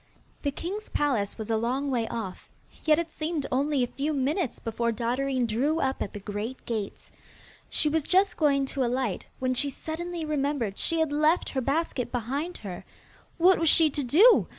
The 0.41 0.49
king's 0.49 0.89
palace 0.89 1.37
was 1.37 1.51
a 1.51 1.57
long 1.57 1.91
way 1.91 2.07
off, 2.07 2.49
yet 2.85 2.97
it 2.97 3.11
seemed 3.11 3.45
only 3.51 3.83
a 3.83 3.97
few 4.01 4.13
minutes 4.13 4.57
before 4.57 4.91
Dotterine 4.91 5.45
drew 5.45 5.79
up 5.79 6.01
at 6.01 6.11
the 6.13 6.19
great 6.19 6.65
gates. 6.65 7.11
She 7.69 7.87
was 7.87 8.01
just 8.07 8.35
going 8.35 8.65
to 8.73 8.83
alight, 8.83 9.27
when 9.37 9.53
she 9.53 9.69
suddenly 9.69 10.25
remembered 10.25 10.79
she 10.79 11.01
had 11.01 11.11
left 11.11 11.49
her 11.49 11.61
basket 11.61 12.11
behind 12.11 12.57
her. 12.65 12.83
What 13.37 13.59
was 13.59 13.69
she 13.69 13.91
to 13.91 14.03
do? 14.03 14.47